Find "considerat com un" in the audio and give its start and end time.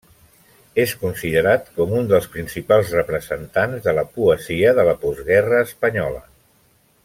1.01-2.09